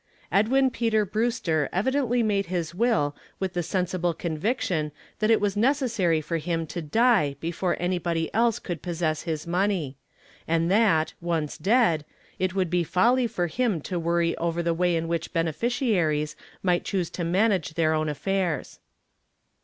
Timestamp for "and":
10.47-10.71